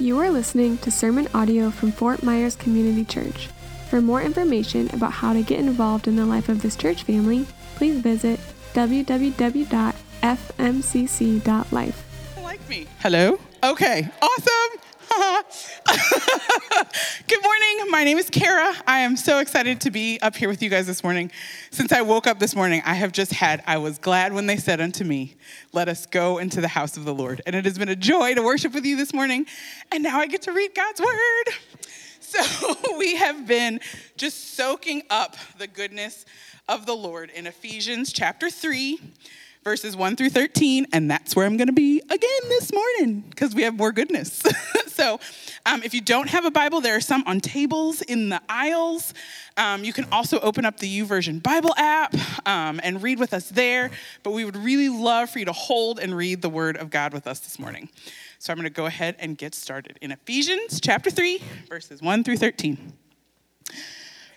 [0.00, 3.48] You are listening to sermon audio from Fort Myers Community Church.
[3.90, 7.46] For more information about how to get involved in the life of this church family,
[7.74, 8.38] please visit
[8.74, 9.64] www.fmcc.life.
[12.44, 12.86] like me.
[13.00, 13.40] Hello?
[13.64, 14.87] Okay, awesome.
[17.26, 17.90] Good morning.
[17.90, 18.72] My name is Kara.
[18.86, 21.32] I am so excited to be up here with you guys this morning.
[21.72, 24.56] Since I woke up this morning, I have just had, I was glad when they
[24.56, 25.34] said unto me,
[25.72, 27.42] Let us go into the house of the Lord.
[27.46, 29.46] And it has been a joy to worship with you this morning.
[29.90, 31.48] And now I get to read God's word.
[32.20, 33.80] So we have been
[34.18, 36.26] just soaking up the goodness
[36.68, 39.00] of the Lord in Ephesians chapter 3
[39.68, 43.54] verses 1 through 13, and that's where I'm going to be again this morning because
[43.54, 44.42] we have more goodness.
[44.86, 45.20] so,
[45.66, 49.12] um, if you don't have a Bible, there are some on tables in the aisles.
[49.58, 52.14] Um, you can also open up the YouVersion Bible app
[52.48, 53.90] um, and read with us there.
[54.22, 57.12] But we would really love for you to hold and read the Word of God
[57.12, 57.90] with us this morning.
[58.38, 62.24] So, I'm going to go ahead and get started in Ephesians chapter 3, verses 1
[62.24, 62.94] through 13.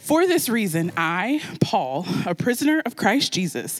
[0.02, 3.80] For this reason, I, Paul, a prisoner of Christ Jesus,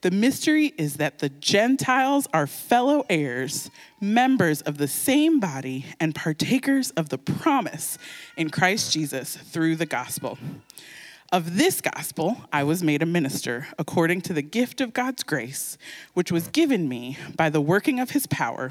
[0.00, 3.68] The mystery is that the Gentiles are fellow heirs,
[4.00, 7.98] members of the same body, and partakers of the promise
[8.36, 10.38] in Christ Jesus through the gospel.
[11.32, 15.76] Of this gospel, I was made a minister according to the gift of God's grace,
[16.14, 18.70] which was given me by the working of his power.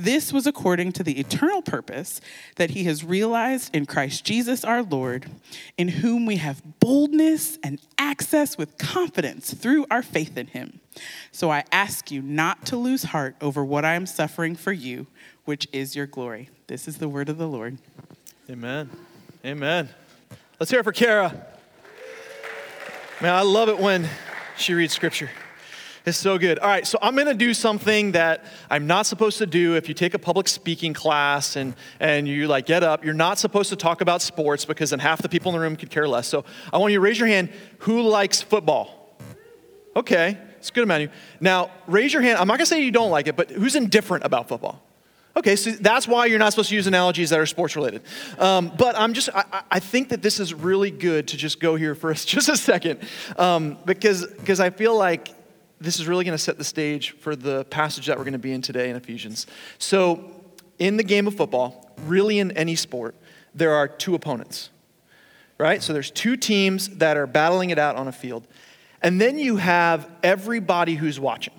[0.00, 2.20] This was according to the eternal purpose
[2.54, 5.26] that he has realized in Christ Jesus our Lord,
[5.76, 10.78] in whom we have boldness and access with confidence through our faith in him.
[11.32, 15.08] So I ask you not to lose heart over what I am suffering for you,
[15.44, 16.48] which is your glory.
[16.68, 17.78] This is the word of the Lord.
[18.48, 18.88] Amen.
[19.44, 19.88] Amen.
[20.60, 21.44] Let's hear it for Kara.
[23.20, 24.08] Man, I love it when
[24.56, 25.28] she reads scripture.
[26.08, 26.58] It's so good.
[26.60, 29.88] All right, so I'm going to do something that I'm not supposed to do if
[29.88, 33.04] you take a public speaking class and, and you like get up.
[33.04, 35.76] You're not supposed to talk about sports because then half the people in the room
[35.76, 36.26] could care less.
[36.26, 37.50] So I want you to raise your hand.
[37.80, 39.18] Who likes football?
[39.94, 41.16] Okay, it's a good amount of you.
[41.40, 42.38] Now, raise your hand.
[42.38, 44.82] I'm not going to say you don't like it, but who's indifferent about football?
[45.36, 48.00] Okay, so that's why you're not supposed to use analogies that are sports related.
[48.38, 51.76] Um, but I'm just, I, I, think that this is really good to just go
[51.76, 53.00] here for just a second
[53.36, 55.37] um, because, because I feel like
[55.80, 58.38] this is really going to set the stage for the passage that we're going to
[58.38, 59.46] be in today in Ephesians.
[59.78, 60.32] So,
[60.78, 63.14] in the game of football, really in any sport,
[63.54, 64.70] there are two opponents,
[65.58, 65.82] right?
[65.82, 68.46] So, there's two teams that are battling it out on a field.
[69.02, 71.54] And then you have everybody who's watching.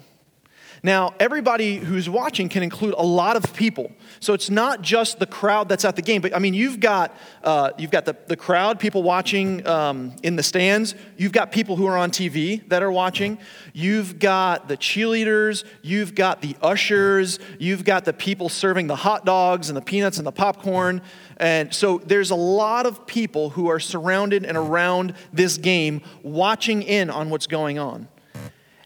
[0.82, 3.92] Now, everybody who's watching can include a lot of people.
[4.20, 7.16] So it's not just the crowd that's at the game, but I mean, you've got,
[7.44, 10.96] uh, you've got the, the crowd, people watching um, in the stands.
[11.18, 13.40] You've got people who are on TV that are watching.
[13.74, 15.66] You've got the cheerleaders.
[15.82, 17.40] You've got the ushers.
[17.58, 21.02] You've got the people serving the hot dogs and the peanuts and the popcorn.
[21.38, 26.84] And so there's a lot of people who are surrounded and around this game watching
[26.84, 28.08] in on what's going on.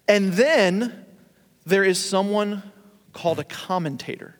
[0.07, 1.02] And then
[1.65, 2.63] there is someone
[3.13, 4.35] called a commentator.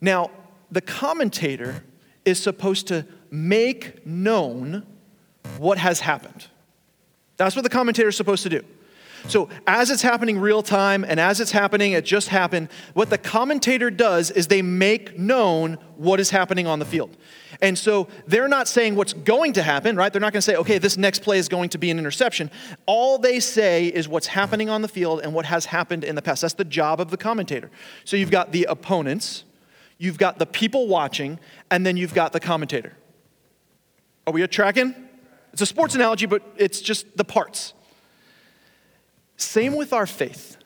[0.00, 0.30] Now,
[0.70, 1.84] the commentator
[2.24, 4.86] is supposed to make known
[5.58, 6.46] what has happened.
[7.36, 8.64] That's what the commentator is supposed to do.
[9.28, 13.18] So, as it's happening real time and as it's happening, it just happened, what the
[13.18, 17.16] commentator does is they make known what is happening on the field.
[17.62, 20.12] And so they're not saying what's going to happen, right?
[20.12, 22.50] They're not going to say, okay, this next play is going to be an interception.
[22.86, 26.22] All they say is what's happening on the field and what has happened in the
[26.22, 26.42] past.
[26.42, 27.70] That's the job of the commentator.
[28.04, 29.44] So you've got the opponents,
[29.98, 31.38] you've got the people watching,
[31.70, 32.96] and then you've got the commentator.
[34.26, 34.94] Are we tracking?
[35.52, 37.74] It's a sports analogy, but it's just the parts.
[39.40, 40.56] Same with our faith.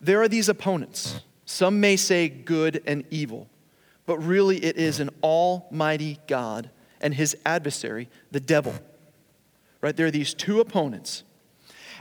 [0.00, 1.20] There are these opponents.
[1.44, 3.48] Some may say good and evil,
[4.06, 6.70] but really it is an almighty God
[7.00, 8.74] and his adversary, the devil.
[9.80, 9.94] Right?
[9.94, 11.24] There are these two opponents.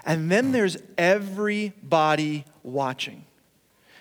[0.05, 3.25] And then there's everybody watching.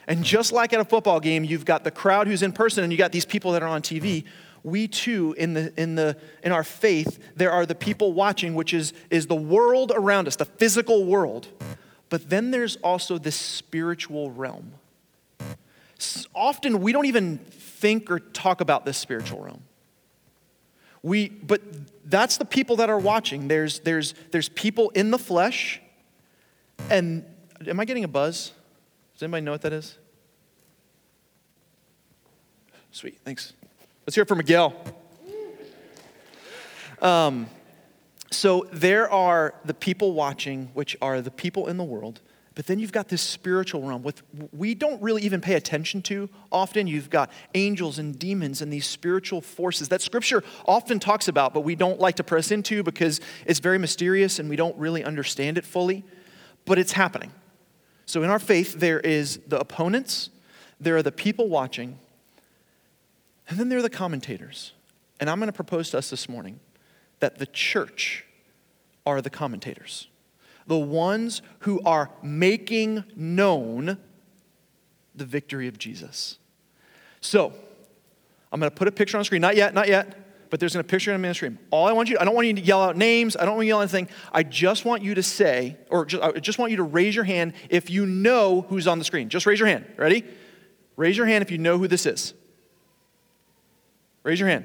[0.06, 2.92] And just like at a football game, you've got the crowd who's in person and
[2.92, 4.24] you got these people that are on TV.
[4.64, 8.72] We too, in, the, in, the, in our faith, there are the people watching, which
[8.72, 11.48] is, is the world around us, the physical world.
[12.08, 14.72] But then there's also this spiritual realm.
[16.34, 19.62] Often we don't even think or talk about this spiritual realm.
[21.02, 21.60] We, but
[22.04, 23.48] that's the people that are watching.
[23.48, 25.80] There's, there's, there's people in the flesh,
[26.90, 27.24] and
[27.66, 28.52] am I getting a buzz?
[29.14, 29.98] Does anybody know what that is?
[32.92, 33.54] Sweet, thanks.
[34.04, 34.74] Let's hear it for Miguel.
[37.00, 37.48] Um,
[38.32, 42.20] so there are the people watching, which are the people in the world.
[42.56, 44.22] But then you've got this spiritual realm with
[44.52, 46.88] we don't really even pay attention to often.
[46.88, 51.60] You've got angels and demons and these spiritual forces that scripture often talks about, but
[51.60, 55.58] we don't like to press into because it's very mysterious and we don't really understand
[55.58, 56.04] it fully.
[56.64, 57.30] But it's happening.
[58.04, 60.28] So in our faith, there is the opponents,
[60.80, 61.98] there are the people watching,
[63.52, 64.72] and then there are the commentators.
[65.20, 66.58] And I'm going to propose to us this morning
[67.20, 68.24] that the church
[69.04, 70.08] are the commentators
[70.64, 73.98] the ones who are making known
[75.12, 76.38] the victory of Jesus.
[77.20, 77.52] So,
[78.52, 79.42] I'm going to put a picture on the screen.
[79.42, 80.16] Not yet, not yet,
[80.50, 81.58] but there's going to be a picture on the screen.
[81.72, 83.36] All I want you, I don't want you to yell out names.
[83.36, 84.08] I don't want you to yell anything.
[84.32, 87.24] I just want you to say, or just, I just want you to raise your
[87.24, 89.28] hand if you know who's on the screen.
[89.28, 89.84] Just raise your hand.
[89.96, 90.24] Ready?
[90.94, 92.34] Raise your hand if you know who this is.
[94.22, 94.64] Raise your hand.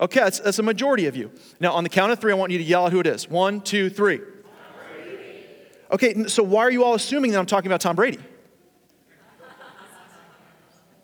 [0.00, 1.30] Okay, that's, that's a majority of you.
[1.60, 3.30] Now, on the count of three, I want you to yell out who it is.
[3.30, 4.20] One, two, three.
[5.92, 8.18] Okay, so why are you all assuming that I'm talking about Tom Brady?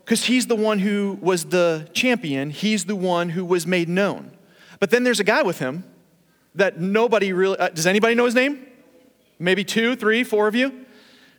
[0.04, 4.30] Because he's the one who was the champion, he's the one who was made known.
[4.80, 5.84] But then there's a guy with him
[6.54, 8.66] that nobody really, uh, does anybody know his name?
[9.38, 10.86] Maybe two, three, four of you,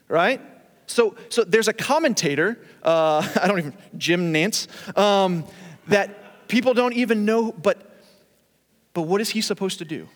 [0.07, 0.39] right?
[0.85, 4.67] So, so there's a commentator, uh, I don't even, Jim Nantz.
[4.97, 5.45] um,
[5.89, 8.01] that people don't even know, but,
[8.93, 10.07] but what is he supposed to do?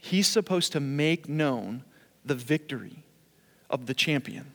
[0.00, 1.84] He's supposed to make known
[2.24, 3.04] the victory
[3.68, 4.52] of the champion.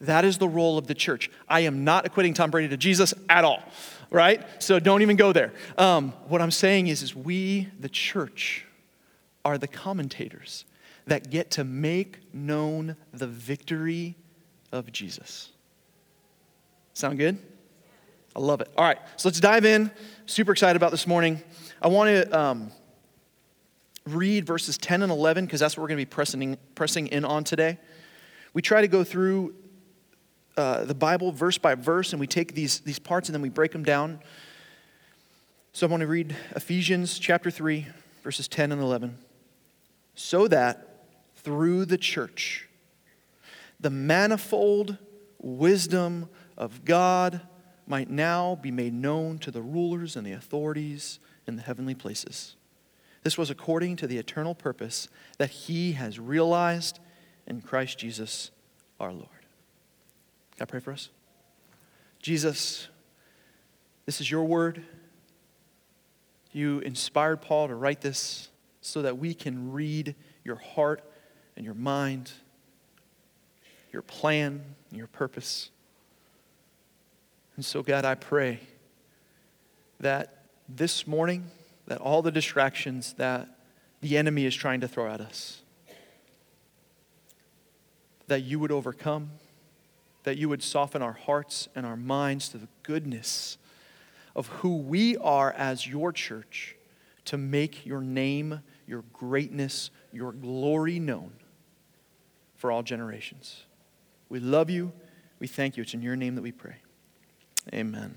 [0.00, 1.30] That is the role of the church.
[1.48, 3.62] I am not equating Tom Brady to Jesus at all,
[4.10, 4.44] right?
[4.60, 5.52] So don't even go there.
[5.78, 8.66] Um, what I'm saying is, is we, the church,
[9.44, 10.64] are the commentators
[11.06, 14.16] that get to make known the victory
[14.72, 15.50] of Jesus.
[16.94, 17.38] Sound good?
[18.34, 18.68] I love it.
[18.76, 19.90] All right, so let's dive in.
[20.26, 21.42] Super excited about this morning.
[21.82, 22.72] I want to um,
[24.06, 27.24] read verses 10 and 11 because that's what we're going to be pressing, pressing in
[27.24, 27.78] on today.
[28.54, 29.54] We try to go through
[30.56, 33.48] uh, the Bible verse by verse and we take these, these parts and then we
[33.50, 34.20] break them down.
[35.74, 37.86] So I want to read Ephesians chapter 3,
[38.22, 39.18] verses 10 and 11.
[40.14, 41.06] So that
[41.36, 42.68] through the church,
[43.80, 44.96] the manifold
[45.38, 47.40] wisdom of God
[47.86, 52.56] might now be made known to the rulers and the authorities in the heavenly places.
[53.22, 55.08] This was according to the eternal purpose
[55.38, 56.98] that He has realized
[57.46, 58.50] in Christ Jesus
[58.98, 59.28] our Lord.
[60.56, 61.10] Can I pray for us?
[62.20, 62.88] Jesus,
[64.06, 64.84] this is your word.
[66.52, 68.48] You inspired Paul to write this
[68.80, 70.14] so that we can read
[70.44, 71.02] your heart
[71.56, 72.32] and your mind,
[73.92, 75.70] your plan, and your purpose.
[77.56, 78.60] And so, God, I pray
[80.00, 81.50] that this morning,
[81.86, 83.48] that all the distractions that
[84.00, 85.60] the enemy is trying to throw at us,
[88.26, 89.30] that you would overcome,
[90.24, 93.58] that you would soften our hearts and our minds to the goodness
[94.34, 96.76] of who we are as your church
[97.24, 101.32] to make your name, your greatness, your glory known
[102.56, 103.64] for all generations.
[104.28, 104.92] We love you.
[105.38, 105.82] We thank you.
[105.82, 106.76] It's in your name that we pray.
[107.72, 108.16] Amen.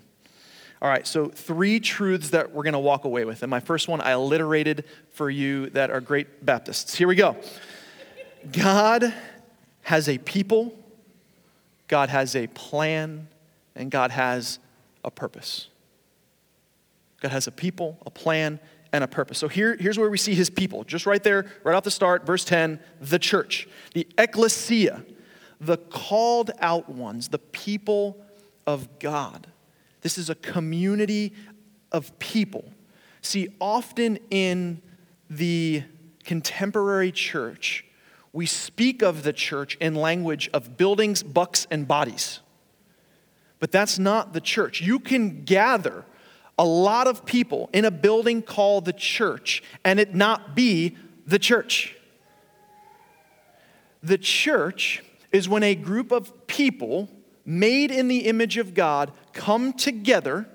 [0.82, 3.44] All right, so three truths that we're going to walk away with.
[3.44, 6.96] And my first one I alliterated for you that are great Baptists.
[6.96, 7.38] Here we go
[8.52, 9.14] God
[9.84, 10.78] has a people,
[11.88, 13.28] God has a plan,
[13.76, 14.60] and God has
[15.04, 15.70] a purpose.
[17.22, 18.60] God has a people, a plan,
[18.92, 19.38] and a purpose.
[19.38, 20.84] So here, here's where we see his people.
[20.84, 25.04] Just right there, right off the start, verse 10, the church, the ecclesia,
[25.60, 28.25] the called out ones, the people
[28.66, 29.48] of God.
[30.02, 31.34] This is a community
[31.92, 32.66] of people.
[33.22, 34.82] See, often in
[35.30, 35.84] the
[36.24, 37.86] contemporary church,
[38.34, 42.42] we speak of the church in language of buildings, bucks, and bodies.
[43.60, 44.82] But that's not the church.
[44.82, 46.06] You can gather
[46.58, 51.40] a lot of people in a building called the church and it not be the
[51.40, 51.96] church.
[54.04, 57.10] The church is when a group of people
[57.46, 60.50] made in the image of God come together,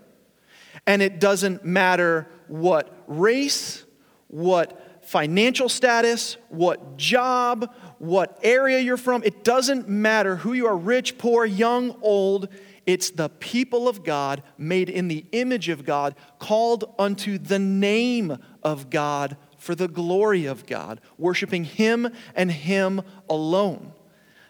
[0.87, 3.85] and it doesn't matter what race,
[4.27, 10.77] what financial status, what job, what area you're from, it doesn't matter who you are
[10.77, 12.49] rich, poor, young, old.
[12.87, 18.39] It's the people of God made in the image of God, called unto the name
[18.63, 23.93] of God for the glory of God, worshiping Him and Him alone.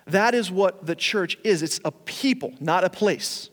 [0.07, 3.50] That is what the church is it's a people, not a place.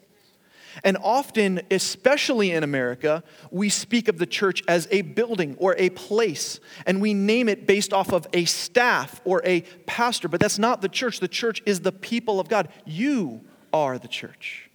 [0.84, 5.90] And often, especially in America, we speak of the church as a building or a
[5.90, 10.60] place, and we name it based off of a staff or a pastor, but that's
[10.60, 11.20] not the church.
[11.20, 12.70] The church is the people of God.
[12.86, 13.42] You
[13.74, 14.70] are the church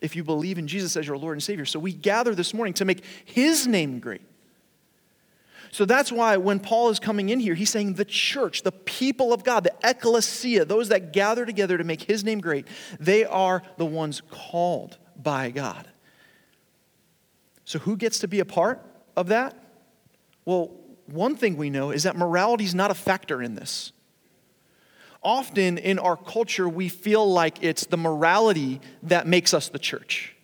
[0.00, 1.64] if you believe in Jesus as your Lord and Savior.
[1.64, 4.22] So we gather this morning to make His name great.
[5.72, 9.32] So that's why when Paul is coming in here, he's saying the church, the people
[9.32, 12.68] of God, the ecclesia, those that gather together to make his name great,
[13.00, 15.88] they are the ones called by God.
[17.64, 18.84] So who gets to be a part
[19.16, 19.56] of that?
[20.44, 20.72] Well,
[21.06, 23.92] one thing we know is that morality is not a factor in this.
[25.22, 30.36] Often in our culture, we feel like it's the morality that makes us the church.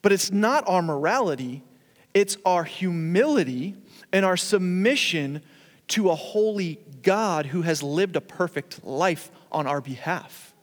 [0.00, 1.64] But it's not our morality,
[2.14, 3.76] it's our humility
[4.12, 5.42] and our submission
[5.88, 10.54] to a holy God who has lived a perfect life on our behalf.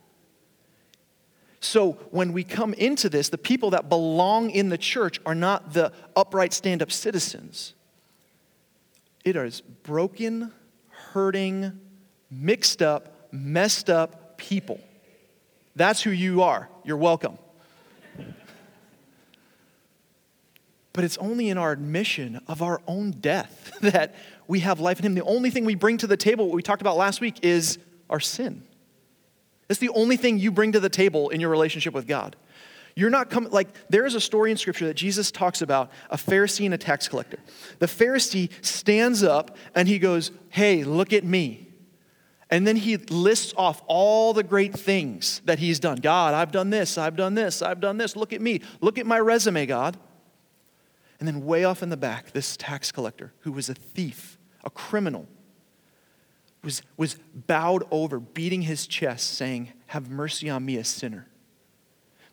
[1.60, 5.74] So when we come into this, the people that belong in the church are not
[5.74, 7.74] the upright stand up citizens.
[9.26, 10.54] It is broken,
[10.90, 11.80] hurting,
[12.30, 14.80] mixed up, messed up people.
[15.76, 16.70] That's who you are.
[16.86, 17.38] You're welcome.
[20.98, 24.16] But it's only in our admission of our own death that
[24.48, 25.14] we have life in Him.
[25.14, 27.78] The only thing we bring to the table, what we talked about last week, is
[28.10, 28.64] our sin.
[29.70, 32.36] It's the only thing you bring to the table in your relationship with God.
[32.96, 36.18] You're not coming, like, there is a story in Scripture that Jesus talks about a
[36.18, 37.38] Pharisee and a tax collector.
[37.78, 41.68] The Pharisee stands up and he goes, Hey, look at me.
[42.50, 45.98] And then he lists off all the great things that he's done.
[45.98, 48.16] God, I've done this, I've done this, I've done this.
[48.16, 48.62] Look at me.
[48.82, 49.96] Look at my resume, God.
[51.20, 54.70] And then, way off in the back, this tax collector who was a thief, a
[54.70, 55.28] criminal,
[56.64, 61.28] was, was bowed over, beating his chest, saying, Have mercy on me, a sinner.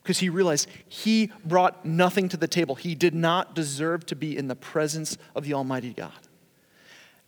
[0.03, 2.75] Because he realized he brought nothing to the table.
[2.75, 6.11] He did not deserve to be in the presence of the Almighty God.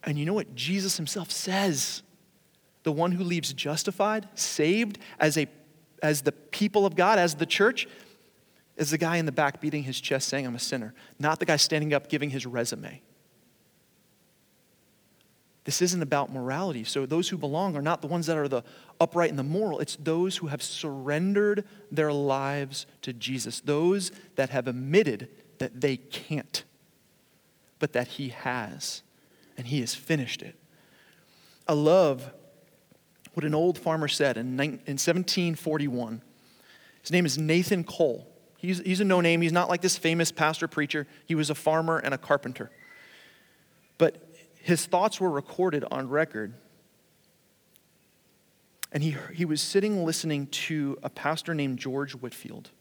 [0.04, 2.04] And you know what Jesus himself says?
[2.84, 5.48] The one who leaves justified, saved as, a,
[6.04, 7.88] as the people of God, as the church,
[8.78, 11.46] is the guy in the back beating his chest saying, I'm a sinner, not the
[11.46, 13.02] guy standing up giving his resume.
[15.66, 16.86] This isn't about morality.
[16.86, 18.64] So, those who belong are not the ones that are the
[19.02, 19.80] upright and the moral.
[19.80, 25.98] It's those who have surrendered their lives to Jesus, those that have admitted that they
[25.98, 26.64] can't,
[27.80, 29.02] but that He has,
[29.58, 30.56] and He has finished it.
[31.68, 32.32] I love
[33.34, 36.22] what an old farmer said in 1741.
[37.02, 38.26] His name is Nathan Cole.
[38.58, 39.42] He's, he's a no name.
[39.42, 41.08] He's not like this famous pastor preacher.
[41.26, 42.72] He was a farmer and a carpenter.
[43.98, 44.18] But
[44.56, 46.54] his thoughts were recorded on record.
[48.92, 52.72] And he, he was sitting listening to a pastor named George Whitefield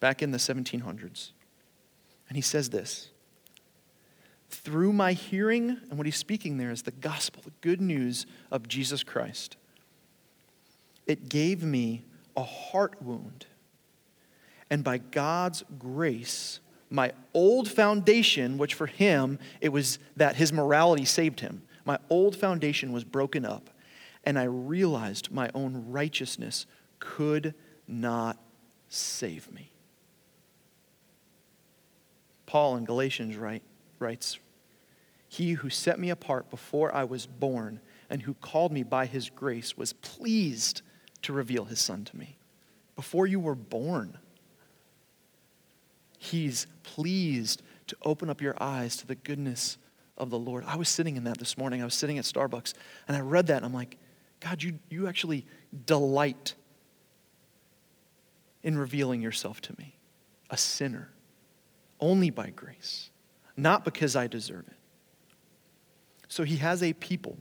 [0.00, 1.32] back in the 1700s.
[2.28, 3.10] And he says this
[4.48, 8.66] Through my hearing, and what he's speaking there is the gospel, the good news of
[8.66, 9.56] Jesus Christ,
[11.06, 12.04] it gave me
[12.36, 13.46] a heart wound
[14.70, 21.04] and by God's grace, my old foundation, which for him, it was that his morality
[21.04, 23.70] saved him, my old foundation was broken up,
[24.24, 26.66] and I realized my own righteousness
[26.98, 27.54] could
[27.86, 28.38] not
[28.88, 29.70] save me.
[32.46, 33.62] Paul in Galatians write,
[33.98, 34.38] writes,
[35.28, 39.30] He who set me apart before I was born and who called me by his
[39.30, 40.82] grace was pleased
[41.22, 42.38] to reveal his son to me.
[42.94, 44.16] Before you were born,
[46.26, 49.78] He's pleased to open up your eyes to the goodness
[50.18, 50.64] of the Lord.
[50.66, 51.82] I was sitting in that this morning.
[51.82, 52.74] I was sitting at Starbucks
[53.06, 53.96] and I read that and I'm like,
[54.40, 55.46] God, you, you actually
[55.84, 56.54] delight
[58.62, 59.96] in revealing yourself to me,
[60.50, 61.10] a sinner,
[62.00, 63.10] only by grace,
[63.56, 64.76] not because I deserve it.
[66.28, 67.38] So he has a people.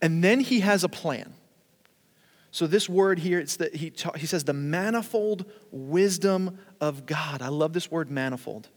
[0.00, 1.34] And then he has a plan.
[2.56, 7.42] So this word here, it's the, he, ta- he says the manifold wisdom of God.
[7.42, 8.70] I love this word manifold.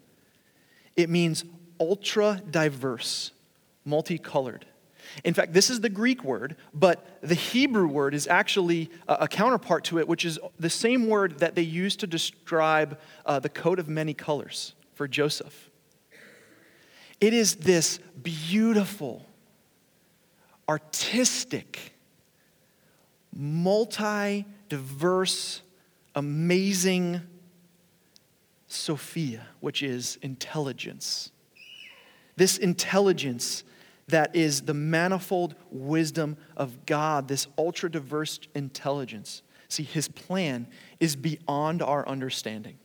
[0.98, 1.46] It means
[1.80, 3.32] ultra diverse,
[3.86, 4.66] multicolored.
[5.24, 9.86] In fact, this is the Greek word, but the Hebrew word is actually a, counterpart
[9.86, 13.80] to it, which is the same word that they used to describe uh, the coat
[13.80, 15.70] of many colors for Joseph.
[17.22, 19.26] It is this beautiful,
[20.68, 21.94] artistic,
[23.34, 25.62] multi diverse,
[26.16, 27.22] amazing
[28.68, 31.32] Sophia, which is intelligence.
[32.36, 33.64] This intelligence
[34.08, 39.44] that is the manifold wisdom of God, this ultra diverse intelligence.
[39.68, 40.68] See, his plan
[41.00, 42.79] is beyond our understanding.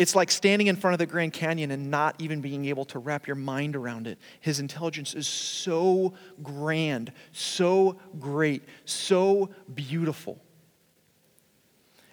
[0.00, 2.98] It's like standing in front of the Grand Canyon and not even being able to
[2.98, 4.18] wrap your mind around it.
[4.40, 10.40] His intelligence is so grand, so great, so beautiful.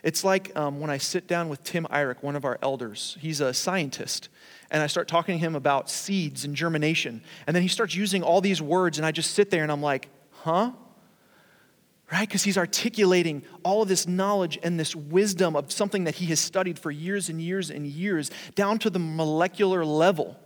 [0.04, 3.16] It's like um, when I sit down with Tim Eyrick, one of our elders.
[3.22, 4.28] He's a scientist.
[4.70, 7.22] And I start talking to him about seeds and germination.
[7.48, 9.82] And then he starts using all these words, and I just sit there and I'm
[9.82, 10.72] like, huh?
[12.12, 12.28] Right?
[12.28, 16.40] Because he's articulating all of this knowledge and this wisdom of something that he has
[16.40, 20.40] studied for years and years and years, down to the molecular level.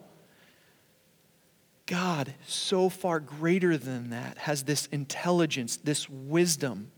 [1.85, 6.91] God, so far greater than that, has this intelligence, this wisdom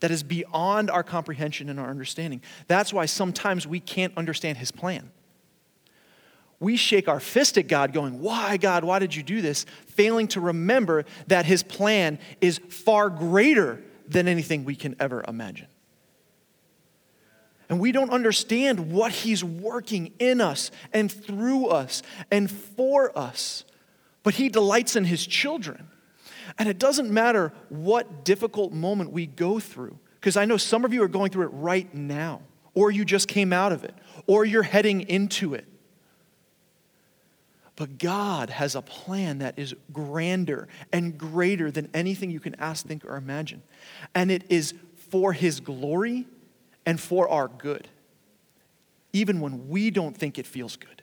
[0.00, 2.42] that is beyond our comprehension and our understanding.
[2.66, 5.12] That's why sometimes we can't understand his plan.
[6.58, 9.66] We shake our fist at God, going, Why, God, why did you do this?
[9.86, 15.68] Failing to remember that his plan is far greater than anything we can ever imagine.
[17.68, 23.64] And we don't understand what he's working in us and through us and for us.
[24.24, 25.88] But he delights in his children.
[26.58, 30.92] And it doesn't matter what difficult moment we go through, because I know some of
[30.92, 32.42] you are going through it right now,
[32.74, 33.94] or you just came out of it,
[34.26, 35.64] or you're heading into it.
[37.80, 42.86] But God has a plan that is grander and greater than anything you can ask,
[42.86, 43.62] think, or imagine.
[44.14, 44.74] And it is
[45.08, 46.26] for His glory
[46.84, 47.88] and for our good,
[49.14, 51.00] even when we don't think it feels good.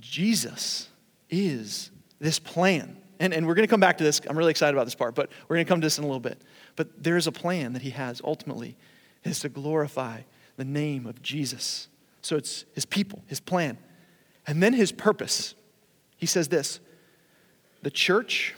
[0.00, 0.88] Jesus
[1.30, 2.96] is this plan.
[3.18, 4.20] And, and we're going to come back to this.
[4.30, 6.06] I'm really excited about this part, but we're going to come to this in a
[6.06, 6.40] little bit.
[6.76, 8.76] But there is a plan that he has ultimately,
[9.24, 10.20] is to glorify
[10.56, 11.88] the name of Jesus.
[12.22, 13.78] So it's his people, his plan.
[14.48, 15.54] And then his purpose.
[16.16, 16.80] He says this
[17.82, 18.56] the church,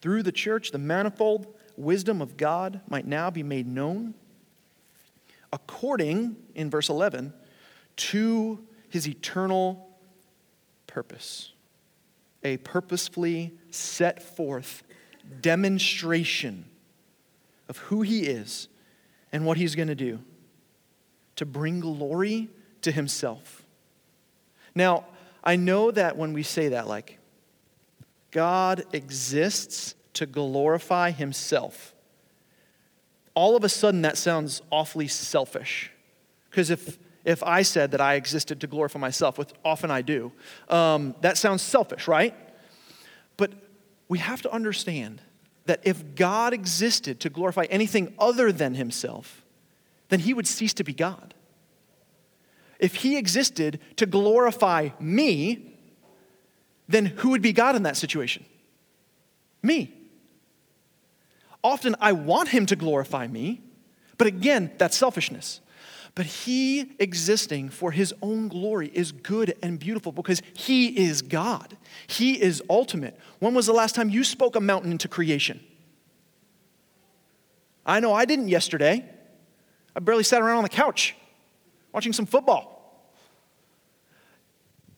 [0.00, 4.14] through the church, the manifold wisdom of God might now be made known
[5.52, 7.32] according, in verse 11,
[7.96, 9.88] to his eternal
[10.86, 11.52] purpose
[12.44, 14.82] a purposefully set forth
[15.40, 16.64] demonstration
[17.68, 18.68] of who he is
[19.30, 20.18] and what he's going to do
[21.36, 22.48] to bring glory
[22.82, 23.61] to himself.
[24.74, 25.04] Now,
[25.44, 27.18] I know that when we say that, like,
[28.30, 31.94] God exists to glorify himself,
[33.34, 35.90] all of a sudden that sounds awfully selfish.
[36.50, 40.32] Because if if I said that I existed to glorify myself, which often I do.
[40.68, 42.34] Um, that sounds selfish, right?
[43.36, 43.52] But
[44.08, 45.22] we have to understand
[45.66, 49.44] that if God existed to glorify anything other than himself,
[50.08, 51.31] then he would cease to be God.
[52.82, 55.72] If he existed to glorify me,
[56.88, 58.44] then who would be God in that situation?
[59.62, 59.94] Me.
[61.62, 63.62] Often I want him to glorify me,
[64.18, 65.60] but again, that's selfishness.
[66.16, 71.76] But he existing for his own glory is good and beautiful because he is God.
[72.08, 73.16] He is ultimate.
[73.38, 75.60] When was the last time you spoke a mountain into creation?
[77.86, 79.08] I know I didn't yesterday.
[79.94, 81.14] I barely sat around on the couch
[81.92, 82.71] watching some football.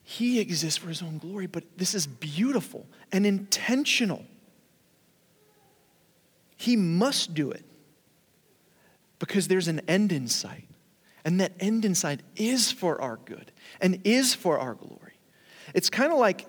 [0.06, 4.24] He exists for his own glory, but this is beautiful and intentional.
[6.56, 7.64] He must do it
[9.18, 10.68] because there's an end in sight.
[11.24, 15.14] And that end in sight is for our good and is for our glory.
[15.72, 16.46] It's kind of like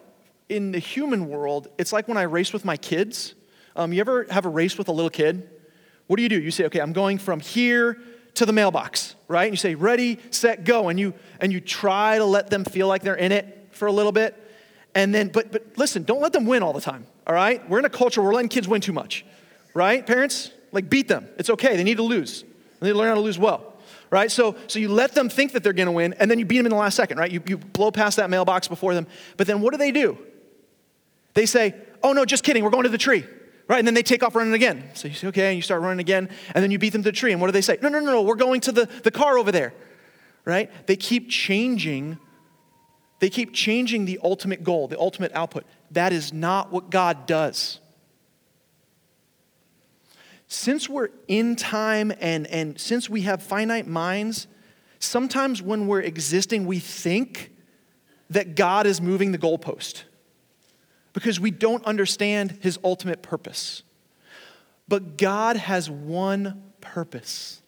[0.50, 3.36] in the human world, it's like when I race with my kids.
[3.78, 5.50] Um, you ever have a race with a little kid?
[6.08, 6.40] What do you do?
[6.40, 8.00] You say, okay, I'm going from here
[8.36, 9.46] to the mailbox, right?
[9.46, 10.90] And you say, ready, set, go.
[10.90, 13.92] And you and you try to let them feel like they're in it for a
[13.92, 14.42] little bit.
[14.94, 17.06] And then, but but listen, don't let them win all the time.
[17.28, 17.68] All right?
[17.70, 19.26] We're in a culture where we're letting kids win too much.
[19.74, 20.06] Right?
[20.06, 20.52] Parents?
[20.72, 21.28] Like beat them.
[21.38, 21.76] It's okay.
[21.76, 22.44] They need to lose.
[22.80, 23.74] They need to learn how to lose well
[24.12, 24.32] right?
[24.32, 26.58] So, so you let them think that they're going to win, and then you beat
[26.58, 27.30] them in the last second, right?
[27.30, 29.08] You, you blow past that mailbox before them.
[29.36, 30.18] But then what do they do?
[31.34, 33.26] They say, oh, no, just kidding, we're going to the tree,
[33.68, 33.80] right?
[33.80, 34.90] And then they take off running again.
[34.94, 37.12] So you say, okay, and you start running again, and then you beat them to
[37.12, 37.32] the tree.
[37.32, 37.78] And what do they say?
[37.82, 39.74] No, no, no, no, we're going to the, the car over there,
[40.46, 40.70] right?
[40.88, 42.18] They keep changing
[43.20, 45.66] They keep changing the ultimate goal, the ultimate output.
[45.92, 47.80] That is not what God does.
[50.48, 54.48] Since we're in time and, and since we have finite minds,
[55.00, 57.52] sometimes when we're existing, we think
[58.30, 60.04] that God is moving the goalpost
[61.16, 63.84] because we don't understand his ultimate purpose.
[64.88, 67.62] But God has one purpose,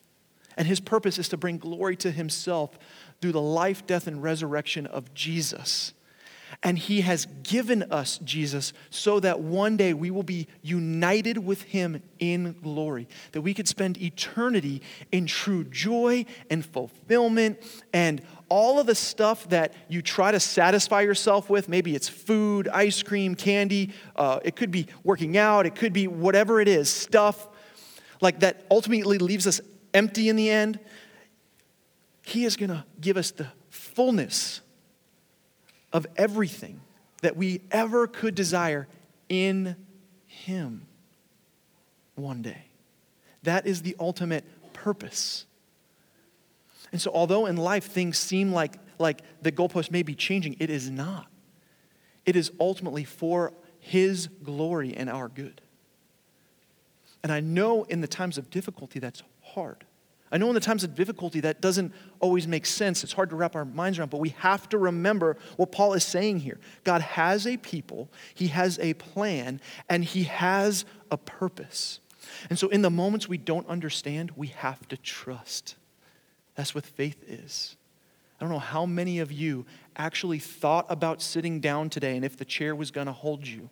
[0.58, 2.78] and his purpose is to bring glory to himself
[3.22, 5.94] through the life, death, and resurrection of Jesus.
[6.64, 11.62] And he has given us Jesus so that one day we will be united with
[11.62, 17.60] him in glory, that we could spend eternity in true joy and fulfillment
[17.94, 21.70] and all of the stuff that you try to satisfy yourself with.
[21.70, 26.08] Maybe it's food, ice cream, candy, uh, it could be working out, it could be
[26.08, 27.48] whatever it is, stuff
[28.20, 29.62] like that ultimately leaves us
[29.94, 30.80] empty in the end.
[32.24, 34.62] He is going to give us the fullness
[35.94, 36.82] of everything
[37.22, 38.88] that we ever could desire
[39.30, 39.76] in
[40.26, 40.88] Him
[42.16, 42.66] one day.
[43.44, 45.46] That is the ultimate purpose.
[46.92, 50.70] And so, although in life things seem like, like the goalpost may be changing, it
[50.70, 51.28] is not.
[52.26, 55.62] It is ultimately for His glory and our good.
[57.24, 59.86] And I know in the times of difficulty that's hard.
[60.32, 63.04] I know in the times of difficulty that doesn't always make sense.
[63.04, 66.04] It's hard to wrap our minds around, but we have to remember what Paul is
[66.04, 66.60] saying here.
[66.84, 72.00] God has a people, He has a plan, and He has a purpose.
[72.50, 75.76] And so in the moments we don't understand, we have to trust.
[76.56, 77.78] That's what faith is.
[78.40, 82.36] I don't know how many of you actually thought about sitting down today and if
[82.36, 83.70] the chair was going to hold you.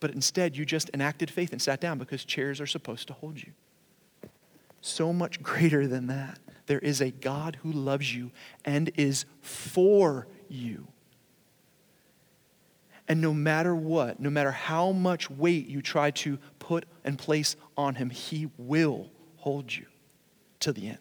[0.00, 3.42] But instead, you just enacted faith and sat down because chairs are supposed to hold
[3.42, 3.52] you
[4.80, 6.38] so much greater than that.
[6.66, 8.30] There is a God who loves you
[8.64, 10.88] and is for you.
[13.08, 17.56] And no matter what, no matter how much weight you try to put and place
[17.76, 19.86] on him, he will hold you
[20.60, 20.98] to the end.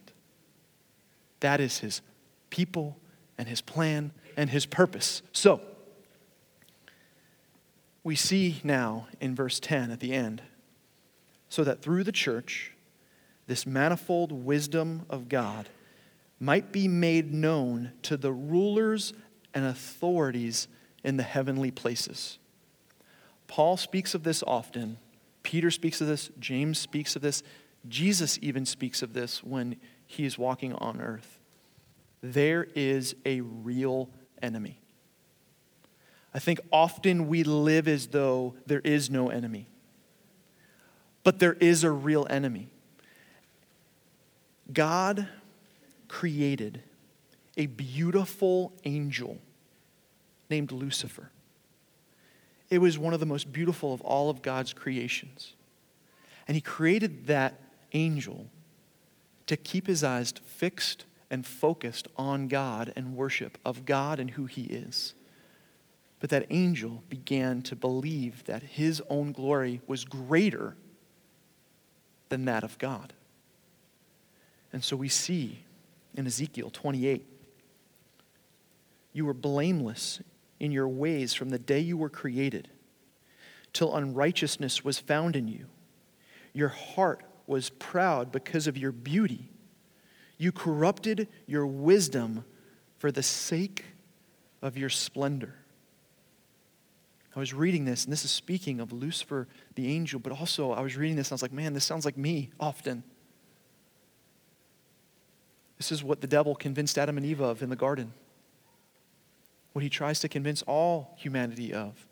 [1.41, 2.01] That is his
[2.49, 2.97] people
[3.37, 5.21] and his plan and his purpose.
[5.33, 5.59] So,
[8.03, 10.41] we see now in verse 10 at the end,
[11.49, 12.71] so that through the church,
[13.47, 15.69] this manifold wisdom of God
[16.39, 19.13] might be made known to the rulers
[19.53, 20.67] and authorities
[21.03, 22.37] in the heavenly places.
[23.47, 24.97] Paul speaks of this often.
[25.41, 26.29] Peter speaks of this.
[26.39, 27.41] James speaks of this.
[27.87, 31.39] Jesus even speaks of this when he is walking on earth.
[32.21, 34.09] There is a real
[34.41, 34.81] enemy.
[36.33, 39.69] I think often we live as though there is no enemy,
[41.23, 42.69] but there is a real enemy.
[44.71, 45.27] God
[46.07, 46.81] created
[47.55, 49.37] a beautiful angel
[50.49, 51.31] named Lucifer.
[52.69, 55.53] It was one of the most beautiful of all of God's creations.
[56.47, 57.59] And he created that
[57.93, 58.47] angel
[59.47, 64.45] to keep his eyes fixed and focused on God and worship of God and who
[64.45, 65.13] he is.
[66.19, 70.75] But that angel began to believe that his own glory was greater
[72.29, 73.13] than that of God.
[74.77, 75.63] And so we see
[76.13, 77.25] in Ezekiel 28
[79.11, 80.21] you were blameless
[80.59, 82.69] in your ways from the day you were created,
[83.73, 85.65] till unrighteousness was found in you.
[86.53, 89.49] Your heart was proud because of your beauty.
[90.37, 92.45] You corrupted your wisdom
[92.99, 93.83] for the sake
[94.61, 95.55] of your splendor.
[97.35, 100.81] I was reading this, and this is speaking of Lucifer, the angel, but also I
[100.81, 103.03] was reading this, and I was like, man, this sounds like me often.
[105.77, 108.13] This is what the devil convinced Adam and Eve of in the garden.
[109.73, 112.07] What he tries to convince all humanity of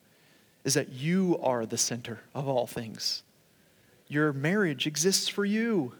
[0.63, 3.23] is that you are the center of all things.
[4.07, 5.93] Your marriage exists for you.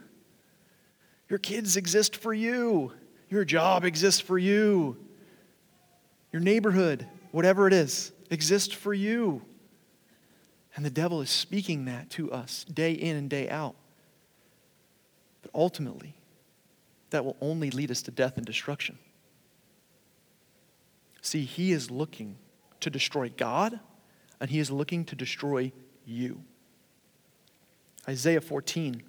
[1.30, 2.92] Your kids exist for you.
[3.30, 4.98] Your job exists for you.
[6.32, 9.42] Your neighborhood, whatever it is, exists for you.
[10.76, 13.76] And the devil is speaking that to us day in and day out.
[15.42, 16.16] But ultimately,
[17.10, 18.98] that will only lead us to death and destruction.
[21.22, 22.38] See, he is looking
[22.82, 23.80] to destroy God,
[24.40, 25.72] and he is looking to destroy
[26.06, 26.44] you.
[28.08, 29.02] Isaiah 14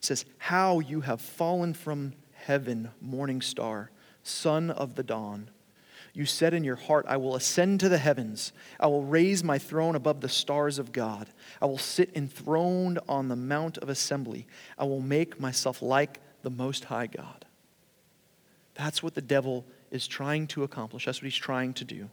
[0.00, 3.90] says, How you have fallen from heaven, morning star,
[4.22, 5.50] son of the dawn.
[6.12, 8.52] You said in your heart, I will ascend to the heavens.
[8.78, 11.28] I will raise my throne above the stars of God.
[11.60, 14.46] I will sit enthroned on the mount of assembly.
[14.78, 17.44] I will make myself like the Most High God.
[18.74, 21.06] That's what the devil is trying to accomplish.
[21.06, 22.08] That's what he's trying to do.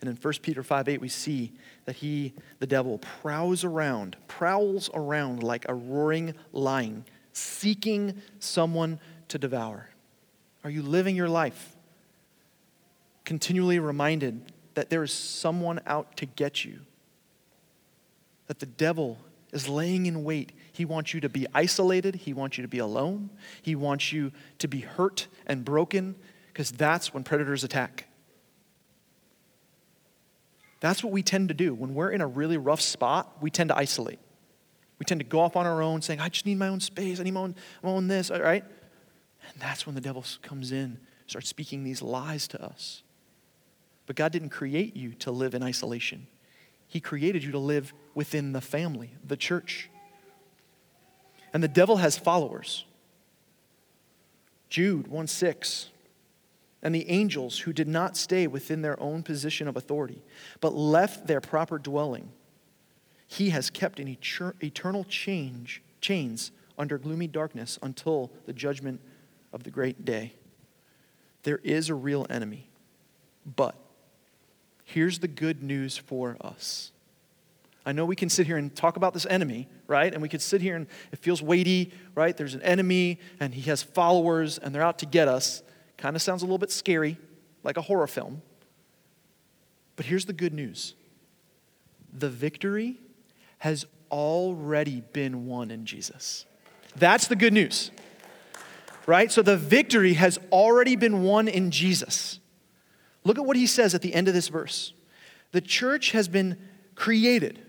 [0.00, 1.52] And in 1 Peter 5 8, we see
[1.84, 9.38] that he, the devil, prowls around, prowls around like a roaring lion, seeking someone to
[9.38, 9.90] devour.
[10.64, 11.76] Are you living your life
[13.24, 16.80] continually reminded that there is someone out to get you?
[18.46, 19.18] That the devil
[19.52, 20.52] is laying in wait.
[20.78, 23.30] He wants you to be isolated, he wants you to be alone,
[23.62, 26.14] he wants you to be hurt and broken,
[26.52, 28.06] because that's when predators attack.
[30.78, 31.74] That's what we tend to do.
[31.74, 34.20] When we're in a really rough spot, we tend to isolate.
[35.00, 37.18] We tend to go off on our own, saying, I just need my own space.
[37.18, 38.62] I need my own, my own this, all right?
[38.62, 43.02] And that's when the devil comes in, starts speaking these lies to us.
[44.06, 46.28] But God didn't create you to live in isolation,
[46.86, 49.90] He created you to live within the family, the church.
[51.58, 52.84] And the devil has followers.
[54.68, 55.90] Jude 1 6
[56.84, 60.22] and the angels who did not stay within their own position of authority,
[60.60, 62.30] but left their proper dwelling.
[63.26, 69.00] He has kept in eternal change, chains under gloomy darkness until the judgment
[69.52, 70.34] of the great day.
[71.42, 72.68] There is a real enemy,
[73.56, 73.74] but
[74.84, 76.92] here's the good news for us.
[77.88, 80.12] I know we can sit here and talk about this enemy, right?
[80.12, 82.36] And we could sit here and it feels weighty, right?
[82.36, 85.62] There's an enemy and he has followers and they're out to get us.
[85.96, 87.16] Kind of sounds a little bit scary,
[87.64, 88.42] like a horror film.
[89.96, 90.96] But here's the good news
[92.12, 93.00] the victory
[93.56, 96.44] has already been won in Jesus.
[96.94, 97.90] That's the good news,
[99.06, 99.32] right?
[99.32, 102.38] So the victory has already been won in Jesus.
[103.24, 104.92] Look at what he says at the end of this verse.
[105.52, 106.58] The church has been
[106.94, 107.62] created.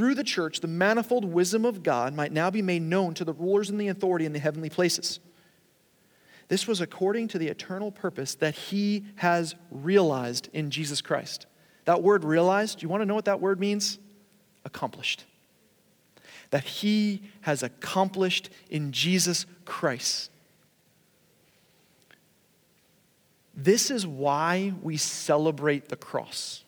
[0.00, 3.34] Through the church, the manifold wisdom of God might now be made known to the
[3.34, 5.20] rulers and the authority in the heavenly places.
[6.48, 11.44] This was according to the eternal purpose that he has realized in Jesus Christ.
[11.84, 13.98] That word realized, you want to know what that word means?
[14.64, 15.26] Accomplished.
[16.48, 20.30] That he has accomplished in Jesus Christ.
[23.54, 26.64] This is why we celebrate the cross.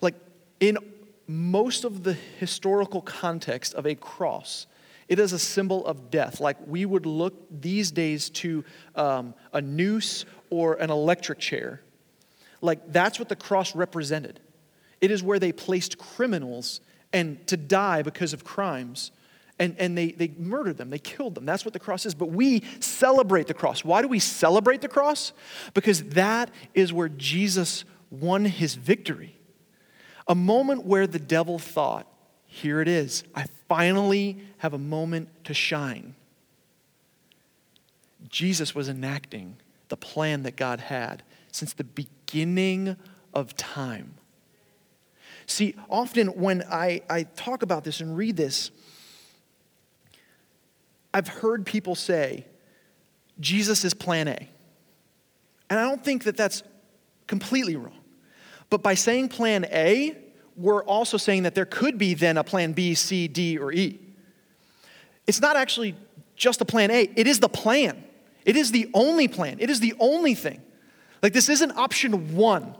[0.00, 0.14] Like,
[0.60, 0.78] in
[1.28, 4.66] most of the historical context of a cross,
[5.08, 6.40] it is a symbol of death.
[6.40, 8.64] Like we would look these days to
[8.94, 11.82] um, a noose or an electric chair.
[12.62, 14.40] Like that's what the cross represented.
[15.00, 16.80] It is where they placed criminals
[17.12, 19.12] and to die because of crimes.
[19.58, 21.44] And, and they, they murdered them, they killed them.
[21.44, 22.14] That's what the cross is.
[22.14, 23.84] But we celebrate the cross.
[23.84, 25.32] Why do we celebrate the cross?
[25.74, 29.37] Because that is where Jesus won his victory.
[30.28, 32.06] A moment where the devil thought,
[32.46, 33.24] here it is.
[33.34, 36.14] I finally have a moment to shine.
[38.28, 39.56] Jesus was enacting
[39.88, 42.96] the plan that God had since the beginning
[43.32, 44.14] of time.
[45.46, 48.70] See, often when I, I talk about this and read this,
[51.14, 52.44] I've heard people say,
[53.40, 54.48] Jesus is plan A.
[55.70, 56.62] And I don't think that that's
[57.26, 57.97] completely wrong.
[58.70, 60.16] But by saying plan A,
[60.56, 64.00] we're also saying that there could be then a plan B, C, D, or E.
[65.26, 65.94] It's not actually
[66.36, 68.04] just a plan A, it is the plan.
[68.44, 69.58] It is the only plan.
[69.60, 70.62] It is the only thing.
[71.22, 72.74] Like, this isn't option one.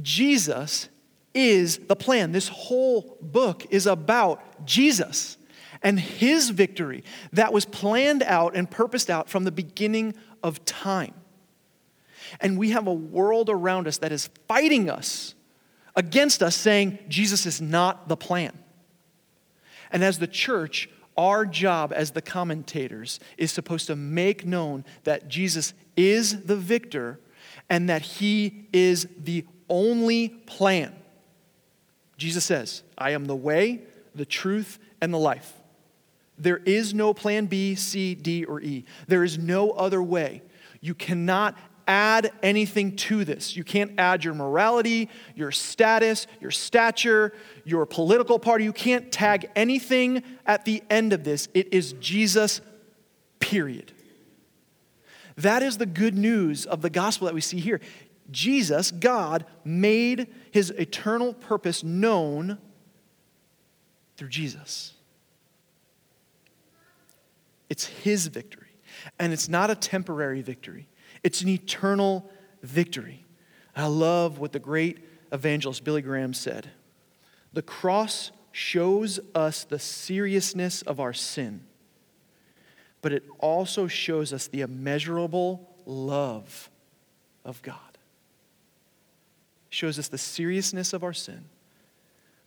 [0.00, 0.88] Jesus
[1.34, 2.32] is the plan.
[2.32, 5.36] This whole book is about Jesus
[5.82, 11.14] and his victory that was planned out and purposed out from the beginning of time.
[12.40, 15.34] And we have a world around us that is fighting us
[15.94, 18.58] against us, saying Jesus is not the plan.
[19.90, 25.28] And as the church, our job as the commentators is supposed to make known that
[25.28, 27.20] Jesus is the victor
[27.68, 30.94] and that he is the only plan.
[32.16, 33.82] Jesus says, I am the way,
[34.14, 35.52] the truth, and the life.
[36.38, 38.84] There is no plan B, C, D, or E.
[39.06, 40.42] There is no other way.
[40.80, 43.56] You cannot add anything to this.
[43.56, 47.32] You can't add your morality, your status, your stature,
[47.64, 48.64] your political party.
[48.64, 51.48] You can't tag anything at the end of this.
[51.54, 52.60] It is Jesus,
[53.40, 53.92] period.
[55.36, 57.80] That is the good news of the gospel that we see here.
[58.30, 62.58] Jesus, God, made his eternal purpose known
[64.16, 64.92] through Jesus.
[67.68, 68.68] It's his victory,
[69.18, 70.88] and it's not a temporary victory.
[71.22, 72.30] It's an eternal
[72.62, 73.24] victory.
[73.74, 74.98] I love what the great
[75.32, 76.70] evangelist Billy Graham said.
[77.52, 81.62] The cross shows us the seriousness of our sin,
[83.00, 86.70] but it also shows us the immeasurable love
[87.44, 87.78] of God.
[89.70, 91.44] It shows us the seriousness of our sin,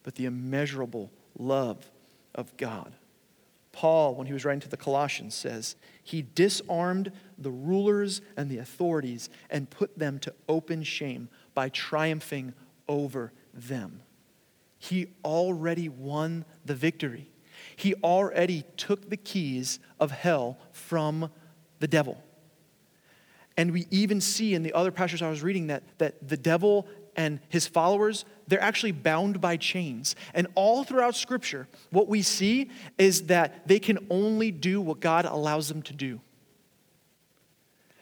[0.03, 1.89] but the immeasurable love
[2.35, 2.93] of God.
[3.71, 8.57] Paul, when he was writing to the Colossians, says, He disarmed the rulers and the
[8.57, 12.53] authorities and put them to open shame by triumphing
[12.87, 14.01] over them.
[14.77, 17.29] He already won the victory.
[17.75, 21.31] He already took the keys of hell from
[21.79, 22.23] the devil.
[23.57, 26.87] And we even see in the other passages I was reading that, that the devil
[27.15, 30.15] and his followers, they're actually bound by chains.
[30.33, 35.25] And all throughout Scripture, what we see is that they can only do what God
[35.25, 36.19] allows them to do.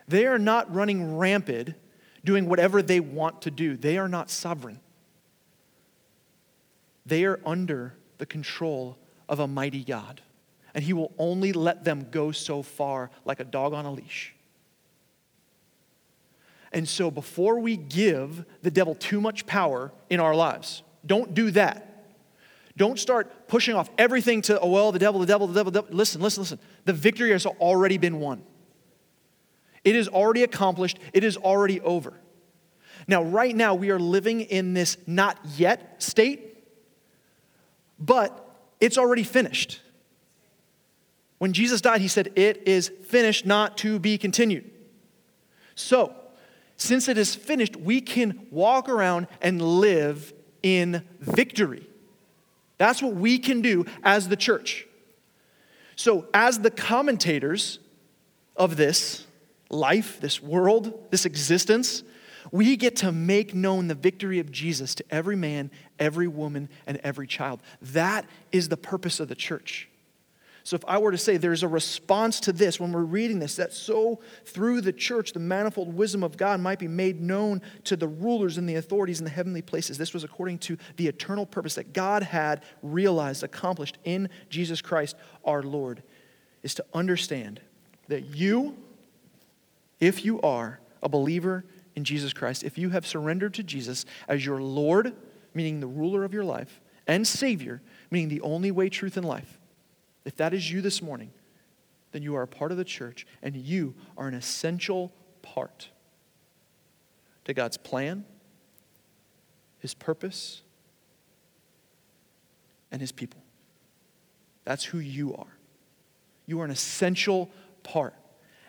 [0.07, 1.75] They are not running rampant,
[2.23, 3.77] doing whatever they want to do.
[3.77, 4.79] They are not sovereign.
[7.05, 10.21] They are under the control of a mighty God.
[10.73, 14.33] And He will only let them go so far like a dog on a leash.
[16.71, 21.51] And so, before we give the devil too much power in our lives, don't do
[21.51, 21.89] that.
[22.75, 25.81] Don't start pushing off everything to, oh, well, the devil, the devil, the devil, the
[25.81, 25.95] devil.
[25.95, 26.59] Listen, listen, listen.
[26.85, 28.41] The victory has already been won.
[29.83, 32.13] It is already accomplished, it is already over.
[33.07, 36.63] Now, right now, we are living in this not yet state,
[37.99, 38.39] but
[38.79, 39.81] it's already finished.
[41.37, 44.69] When Jesus died, he said, It is finished, not to be continued.
[45.75, 46.15] So,
[46.77, 51.87] since it is finished, we can walk around and live in victory.
[52.77, 54.87] That's what we can do as the church.
[55.95, 57.79] So, as the commentators
[58.55, 59.27] of this
[59.73, 62.03] life, this world, this existence,
[62.51, 66.99] we get to make known the victory of Jesus to every man, every woman, and
[67.03, 67.61] every child.
[67.81, 69.89] That is the purpose of the church.
[70.65, 73.57] So, if I were to say there's a response to this when we're reading this,
[73.57, 77.97] that so through the church, the manifold wisdom of God might be made known to
[77.97, 79.97] the rulers and the authorities in the heavenly places.
[79.97, 85.17] This was according to the eternal purpose that God had realized, accomplished in Jesus Christ
[85.43, 86.01] our Lord,
[86.61, 87.59] is to understand
[88.07, 88.77] that you,
[90.03, 91.63] if you are a believer
[91.95, 95.15] in Jesus Christ, if you have surrendered to Jesus as your Lord,
[95.53, 99.59] meaning the ruler of your life, and Savior, meaning the only way, truth, and life
[100.25, 101.31] if that is you this morning,
[102.11, 105.11] then you are a part of the church and you are an essential
[105.41, 105.89] part
[107.45, 108.23] to God's plan,
[109.79, 110.61] His purpose,
[112.91, 113.41] and His people.
[114.63, 115.57] That's who you are.
[116.45, 117.51] You are an essential
[117.83, 118.13] part.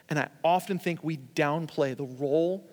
[0.08, 2.68] And I often think we downplay the role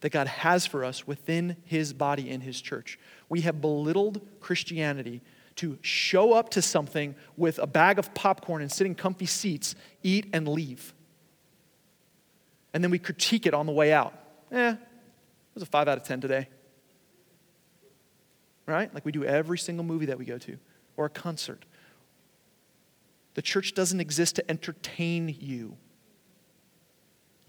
[0.00, 2.98] that God has for us within His body and His church.
[3.28, 5.22] We have belittled Christianity
[5.56, 9.74] to show up to something with a bag of popcorn and sit in comfy seats,
[10.02, 10.94] eat, and leave.
[12.74, 14.14] And then we critique it on the way out.
[14.50, 14.78] Eh, it
[15.54, 16.48] was a five out of 10 today.
[18.66, 18.92] Right?
[18.94, 20.58] Like we do every single movie that we go to
[20.96, 21.64] or a concert.
[23.34, 25.76] The church doesn't exist to entertain you.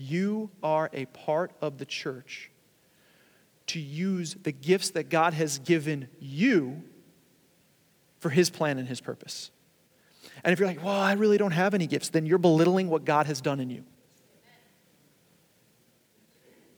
[0.03, 2.51] You are a part of the church
[3.67, 6.83] to use the gifts that God has given you
[8.19, 9.49] for His plan and His purpose.
[10.43, 13.05] And if you're like, well, I really don't have any gifts, then you're belittling what
[13.05, 13.85] God has done in you.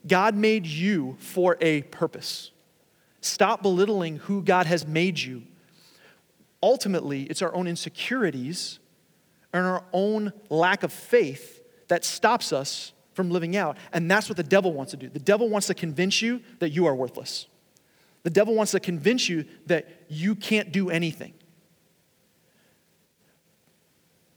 [0.05, 2.51] God made you for a purpose.
[3.21, 5.41] Stop belittling who God has made you.
[6.61, 8.77] Ultimately, it's our own insecurities
[9.51, 13.77] and our own lack of faith that stops us from living out.
[13.93, 15.09] And that's what the devil wants to do.
[15.09, 17.47] The devil wants to convince you that you are worthless.
[18.23, 21.33] The devil wants to convince you that you can't do anything.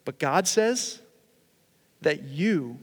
[0.05, 1.03] But God says
[2.01, 2.79] that you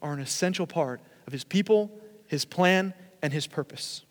[0.00, 1.90] are an essential part of His people,
[2.26, 4.02] His plan, and His purpose.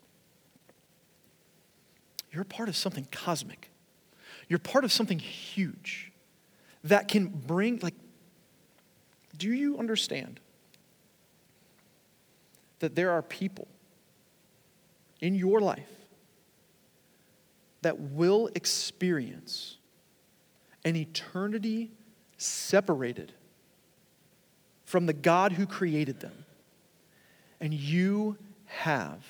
[2.32, 3.70] You're part of something cosmic.
[4.48, 6.12] You're part of something huge
[6.84, 7.94] that can bring, like,
[9.36, 10.40] do you understand
[12.80, 13.68] that there are people
[15.20, 15.88] in your life
[17.82, 19.76] that will experience
[20.84, 21.90] an eternity
[22.36, 23.32] separated
[24.84, 26.44] from the God who created them.
[27.60, 29.22] And you have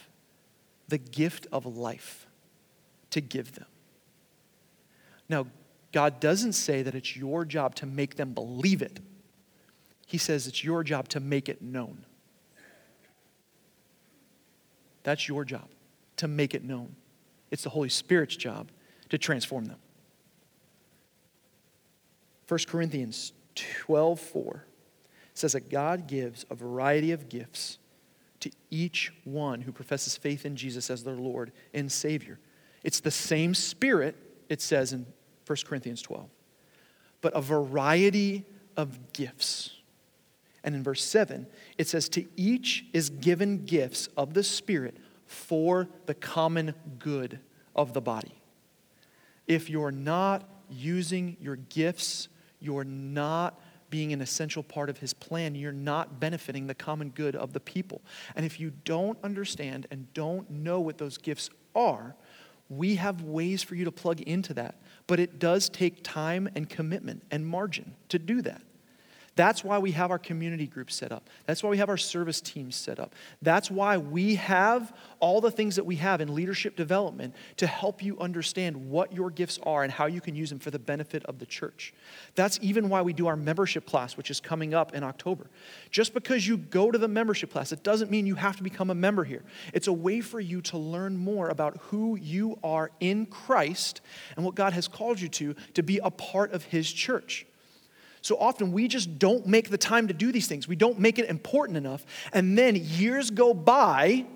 [0.88, 2.26] the gift of life
[3.10, 3.66] to give them.
[5.28, 5.46] Now,
[5.92, 9.00] God doesn't say that it's your job to make them believe it.
[10.06, 12.04] He says it's your job to make it known.
[15.02, 15.68] That's your job,
[16.16, 16.94] to make it known.
[17.50, 18.70] It's the Holy Spirit's job
[19.08, 19.78] to transform them.
[22.48, 24.64] 1 Corinthians 12 4.
[25.34, 27.78] says that God gives a variety of gifts
[28.40, 32.38] to each one who professes faith in Jesus as their Lord and Savior.
[32.82, 34.16] It's the same Spirit,
[34.48, 35.06] it says in
[35.46, 36.28] 1 Corinthians 12,
[37.20, 38.44] but a variety
[38.76, 39.76] of gifts.
[40.62, 41.46] And in verse 7,
[41.78, 44.96] it says, To each is given gifts of the Spirit
[45.26, 47.40] for the common good
[47.74, 48.34] of the body.
[49.46, 52.28] If you're not using your gifts,
[52.60, 57.34] you're not being an essential part of his plan, you're not benefiting the common good
[57.34, 58.00] of the people.
[58.36, 62.14] And if you don't understand and don't know what those gifts are,
[62.68, 64.76] we have ways for you to plug into that.
[65.08, 68.62] But it does take time and commitment and margin to do that.
[69.40, 71.30] That's why we have our community groups set up.
[71.46, 73.14] That's why we have our service teams set up.
[73.40, 78.02] That's why we have all the things that we have in leadership development to help
[78.02, 81.24] you understand what your gifts are and how you can use them for the benefit
[81.24, 81.94] of the church.
[82.34, 85.46] That's even why we do our membership class, which is coming up in October.
[85.90, 88.90] Just because you go to the membership class, it doesn't mean you have to become
[88.90, 89.42] a member here.
[89.72, 94.02] It's a way for you to learn more about who you are in Christ
[94.36, 97.46] and what God has called you to, to be a part of His church.
[98.22, 100.68] So often we just don't make the time to do these things.
[100.68, 102.04] We don't make it important enough.
[102.32, 104.26] And then years go by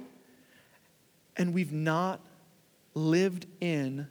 [1.37, 2.21] and we've not
[2.95, 4.07] lived in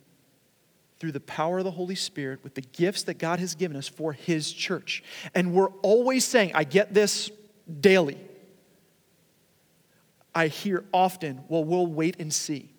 [0.99, 3.87] through the power of the Holy Spirit with the gifts that God has given us
[3.87, 5.03] for His church.
[5.33, 7.31] And we're always saying, I get this
[7.81, 8.17] daily.
[10.35, 12.69] I hear often, well, we'll wait and see.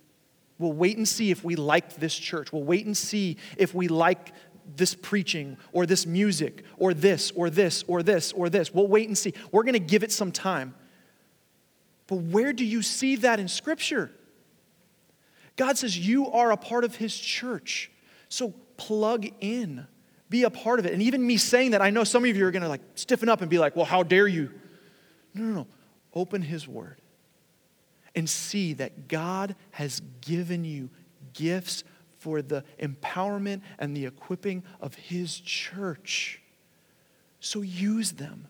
[0.58, 2.52] We'll wait and see if we like this church.
[2.52, 4.32] We'll wait and see if we like
[4.76, 8.72] this preaching or this music or this or this or this or this.
[8.72, 9.34] We'll wait and see.
[9.52, 10.74] We're going to give it some time.
[12.06, 14.10] But where do you see that in Scripture?
[15.56, 17.90] God says you are a part of His church.
[18.28, 19.86] So plug in,
[20.28, 20.92] be a part of it.
[20.92, 23.28] And even me saying that, I know some of you are going to like stiffen
[23.28, 24.50] up and be like, well, how dare you?
[25.32, 25.66] No, no, no.
[26.12, 27.00] Open His Word
[28.14, 30.90] and see that God has given you
[31.32, 31.84] gifts
[32.24, 36.40] for the empowerment and the equipping of His church.
[37.38, 38.48] So use them.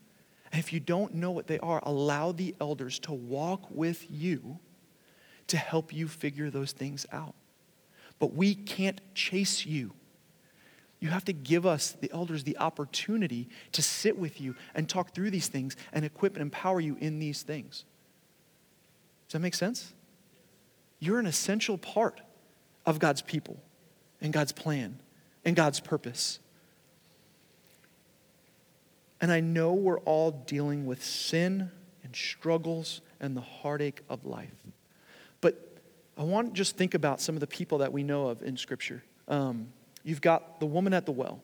[0.53, 4.61] And if you don't know what they are, allow the elders to walk with you
[5.49, 7.35] to help you figure those things out.
[8.21, 9.93] But we can't chase you.
[11.01, 15.13] You have to give us, the elders, the opportunity to sit with you and talk
[15.13, 17.85] through these things and equip and empower you in these things.
[19.27, 19.93] Does that make sense?
[21.01, 22.21] You're an essential part
[22.87, 23.59] of God's people
[24.21, 24.99] and God's plan
[25.45, 26.39] and God's purpose.
[29.21, 31.71] And I know we're all dealing with sin
[32.03, 34.55] and struggles and the heartache of life.
[35.41, 35.79] But
[36.19, 38.57] I want to just think about some of the people that we know of in
[38.57, 39.03] Scripture.
[39.29, 39.69] Um,
[40.03, 41.41] you've got the woman at the well,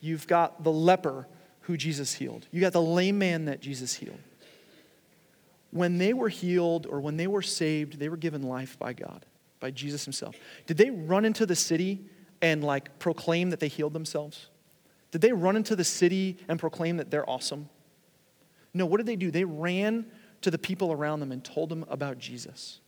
[0.00, 1.28] you've got the leper
[1.62, 4.18] who Jesus healed, you got the lame man that Jesus healed.
[5.70, 9.24] When they were healed or when they were saved, they were given life by God
[9.64, 10.36] by Jesus himself.
[10.66, 12.04] Did they run into the city
[12.42, 14.50] and like proclaim that they healed themselves?
[15.10, 17.70] Did they run into the city and proclaim that they're awesome?
[18.74, 19.30] No, what did they do?
[19.30, 20.04] They ran
[20.42, 22.80] to the people around them and told them about Jesus.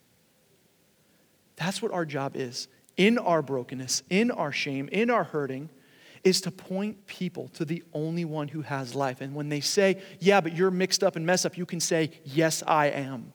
[1.56, 2.68] That's what our job is.
[2.98, 5.70] In our brokenness, in our shame, in our hurting,
[6.24, 9.22] is to point people to the only one who has life.
[9.22, 12.10] And when they say, Yeah, but you're mixed up and messed up, you can say,
[12.22, 13.32] Yes, I am.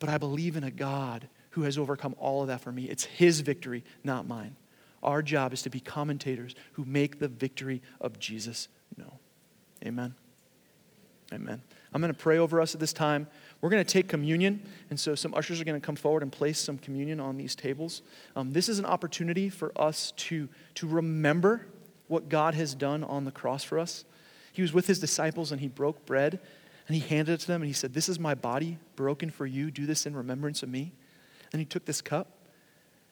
[0.00, 2.84] But I believe in a God who has overcome all of that for me.
[2.84, 4.56] It's his victory, not mine.
[5.02, 9.18] Our job is to be commentators who make the victory of Jesus known.
[9.84, 10.14] Amen.
[11.32, 11.62] Amen.
[11.94, 13.26] I'm going to pray over us at this time.
[13.60, 16.30] We're going to take communion, and so some ushers are going to come forward and
[16.30, 18.02] place some communion on these tables.
[18.36, 21.66] Um, this is an opportunity for us to, to remember
[22.08, 24.04] what God has done on the cross for us.
[24.52, 26.38] He was with his disciples and he broke bread
[26.86, 29.46] and he handed it to them and he said, This is my body broken for
[29.46, 29.70] you.
[29.70, 30.92] Do this in remembrance of me.
[31.52, 32.38] And he took this cup,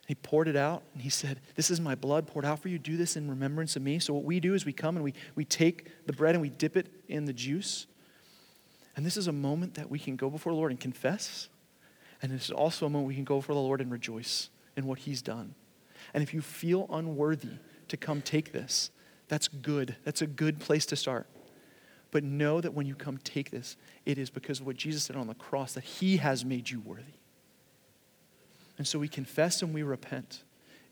[0.06, 2.78] he poured it out, and he said, This is my blood poured out for you.
[2.78, 3.98] Do this in remembrance of me.
[3.98, 6.48] So, what we do is we come and we, we take the bread and we
[6.48, 7.86] dip it in the juice.
[8.96, 11.48] And this is a moment that we can go before the Lord and confess.
[12.22, 14.86] And this is also a moment we can go before the Lord and rejoice in
[14.86, 15.54] what he's done.
[16.12, 18.90] And if you feel unworthy to come take this,
[19.28, 19.96] that's good.
[20.04, 21.28] That's a good place to start.
[22.10, 25.16] But know that when you come take this, it is because of what Jesus did
[25.16, 27.19] on the cross that he has made you worthy.
[28.80, 30.42] And so we confess and we repent.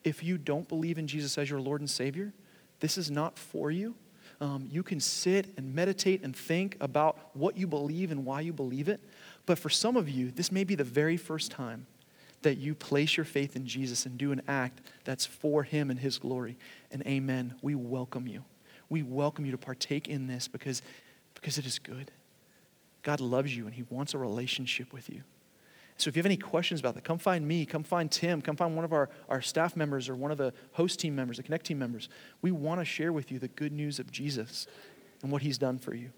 [0.05, 2.34] If you don't believe in Jesus as your Lord and Savior,
[2.80, 3.95] this is not for you.
[4.43, 8.53] Um, you can sit and meditate and think about what you believe and why you
[8.53, 9.01] believe it.
[9.47, 11.86] But for some of you, this may be the very first time
[12.43, 15.99] that you place your faith in Jesus and do an act that's for Him and
[15.99, 16.59] His glory.
[16.93, 17.55] And amen.
[17.62, 18.45] We welcome you.
[18.91, 20.82] We welcome you to partake in this because,
[21.32, 22.11] because it is good.
[23.03, 25.22] God loves you and He wants a relationship with you.
[25.99, 28.55] So if you have any questions about that, come find me, come find Tim, come
[28.55, 31.43] find one of our, our staff members or one of the host team members, the
[31.43, 32.09] Connect team members.
[32.41, 34.69] We want to share with you the good news of Jesus
[35.23, 36.11] and what he's done for you.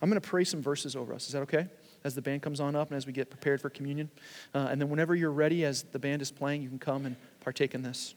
[0.00, 1.26] I'm going to pray some verses over us.
[1.26, 1.66] Is that okay?
[2.04, 4.08] As the band comes on up and as we get prepared for communion.
[4.54, 7.16] Uh, and then whenever you're ready, as the band is playing, you can come and
[7.40, 8.14] partake in this.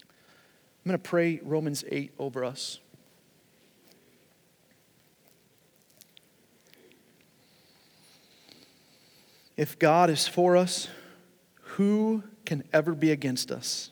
[0.00, 2.80] I'm going to pray Romans 8 over us.
[9.56, 10.88] If God is for us,
[11.60, 13.90] who can ever be against us?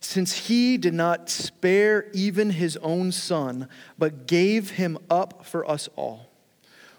[0.00, 5.88] Since he did not spare even his own son, but gave him up for us
[5.96, 6.30] all,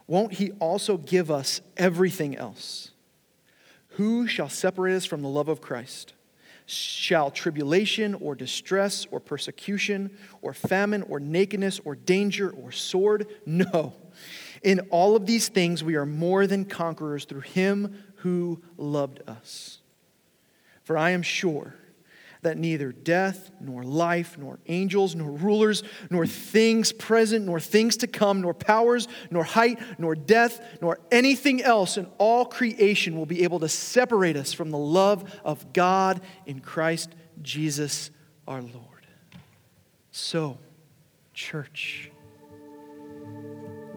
[0.08, 2.92] won't he also give us everything else?
[3.92, 6.14] Who shall separate us from the love of Christ?
[6.66, 10.12] Shall tribulation or distress or persecution
[10.42, 13.28] or famine or nakedness or danger or sword?
[13.46, 13.94] No.
[14.64, 19.80] In all of these things, we are more than conquerors through him who loved us.
[20.84, 21.76] For I am sure
[22.42, 28.08] that neither death, nor life, nor angels, nor rulers, nor things present, nor things to
[28.08, 33.44] come, nor powers, nor height, nor depth, nor anything else in all creation will be
[33.44, 37.10] able to separate us from the love of God in Christ
[37.42, 38.12] Jesus
[38.48, 39.08] our Lord.
[40.12, 40.58] So,
[41.34, 42.12] church,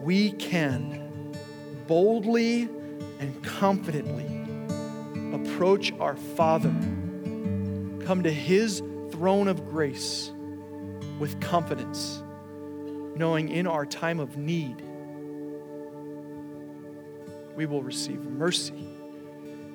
[0.01, 1.35] we can
[1.87, 2.63] boldly
[3.19, 4.25] and confidently
[5.33, 6.73] approach our Father,
[8.05, 8.81] come to His
[9.11, 10.31] throne of grace
[11.19, 12.23] with confidence,
[13.15, 14.81] knowing in our time of need,
[17.55, 18.87] we will receive mercy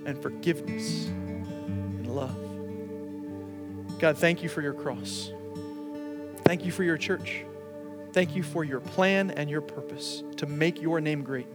[0.07, 2.37] and forgiveness and love.
[3.99, 5.31] God, thank you for your cross.
[6.45, 7.45] Thank you for your church.
[8.17, 11.47] Thank you for your plan and your purpose to make your name great.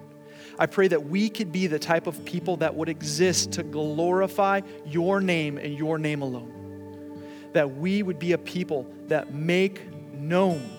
[0.60, 4.62] I pray that we could be the type of people that would exist to glorify
[4.86, 7.24] your name and your name alone.
[7.54, 9.82] That we would be a people that make
[10.14, 10.70] known,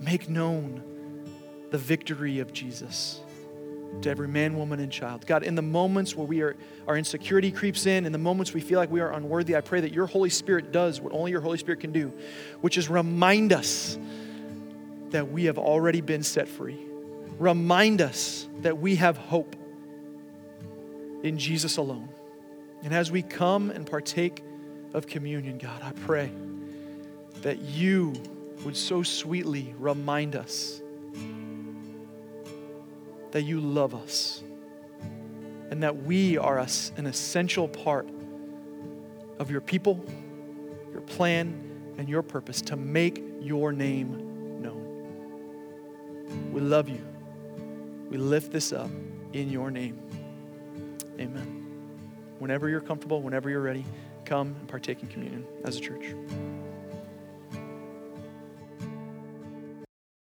[0.00, 0.84] make known
[1.72, 3.20] the victory of Jesus
[4.02, 5.26] to every man, woman, and child.
[5.26, 6.56] God, in the moments where we are,
[6.86, 9.80] our insecurity creeps in, in the moments we feel like we are unworthy, I pray
[9.80, 12.12] that your Holy Spirit does what only your Holy Spirit can do,
[12.60, 13.98] which is remind us
[15.10, 16.78] that we have already been set free.
[17.38, 19.56] Remind us that we have hope
[21.22, 22.08] in Jesus alone.
[22.82, 24.42] And as we come and partake
[24.94, 26.30] of communion, God, I pray
[27.42, 28.14] that you
[28.64, 30.80] would so sweetly remind us
[33.36, 34.42] that you love us
[35.70, 38.08] and that we are an essential part
[39.38, 40.02] of your people,
[40.90, 41.54] your plan,
[41.98, 46.50] and your purpose to make your name known.
[46.50, 47.04] We love you.
[48.08, 48.88] We lift this up
[49.34, 50.00] in your name.
[51.20, 51.66] Amen.
[52.38, 53.84] Whenever you're comfortable, whenever you're ready,
[54.24, 56.14] come and partake in communion as a church.